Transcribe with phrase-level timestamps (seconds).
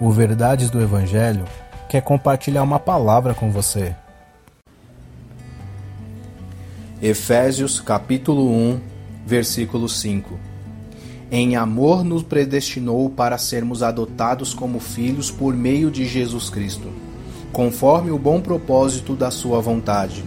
[0.00, 1.44] O Verdades do Evangelho
[1.88, 3.96] quer compartilhar uma palavra com você.
[7.02, 8.80] Efésios capítulo 1,
[9.26, 10.38] versículo 5.
[11.32, 16.92] Em amor nos predestinou para sermos adotados como filhos por meio de Jesus Cristo,
[17.52, 20.24] conforme o bom propósito da sua vontade.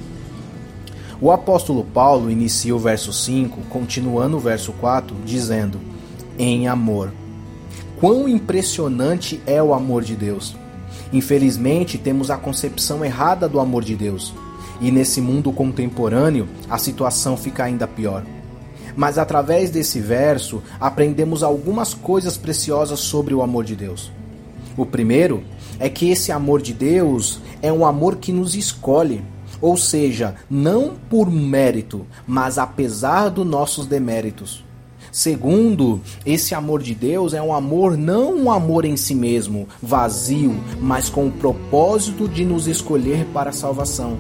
[1.22, 5.80] O apóstolo Paulo inicia o verso 5, continuando o verso 4, dizendo:
[6.38, 7.21] Em amor
[8.02, 10.56] quão impressionante é o amor de Deus.
[11.14, 14.34] Infelizmente, temos a concepção errada do amor de Deus.
[14.82, 18.26] E nesse mundo contemporâneo, a situação fica ainda pior.
[18.96, 24.12] Mas através desse verso, aprendemos algumas coisas preciosas sobre o amor de Deus.
[24.76, 25.44] O primeiro
[25.80, 29.24] é que esse amor de Deus é um amor que nos escolhe,
[29.62, 34.71] ou seja, não por mérito, mas apesar dos nossos deméritos.
[35.12, 40.56] Segundo, esse amor de Deus é um amor não um amor em si mesmo, vazio,
[40.80, 44.18] mas com o propósito de nos escolher para a salvação.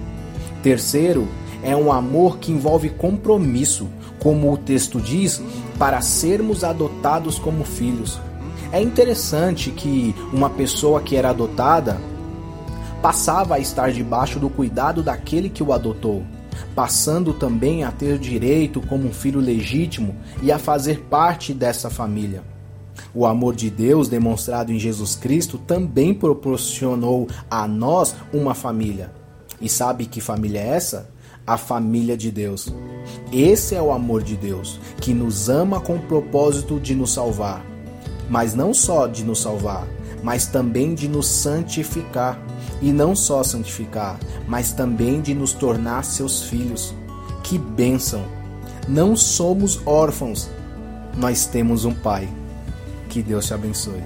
[0.61, 1.29] Terceiro,
[1.63, 3.87] é um amor que envolve compromisso,
[4.19, 5.41] como o texto diz,
[5.79, 8.19] para sermos adotados como filhos.
[8.69, 12.01] É interessante que uma pessoa que era adotada
[13.01, 16.21] passava a estar debaixo do cuidado daquele que o adotou
[16.75, 22.43] passando também a ter direito como um filho legítimo e a fazer parte dessa família.
[23.13, 29.11] O amor de Deus demonstrado em Jesus Cristo também proporcionou a nós uma família.
[29.59, 31.09] E sabe que família é essa?
[31.45, 32.73] A família de Deus.
[33.31, 37.65] Esse é o amor de Deus, que nos ama com o propósito de nos salvar.
[38.29, 39.87] Mas não só de nos salvar,
[40.23, 42.39] mas também de nos santificar.
[42.81, 46.93] E não só santificar, mas também de nos tornar seus filhos.
[47.43, 48.23] Que bênção!
[48.87, 50.49] Não somos órfãos,
[51.15, 52.27] nós temos um Pai.
[53.09, 54.01] Que Deus te abençoe.